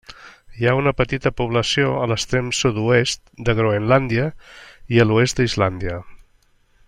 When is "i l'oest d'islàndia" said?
4.97-6.01